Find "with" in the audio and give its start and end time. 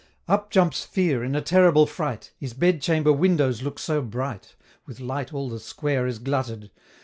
4.87-4.99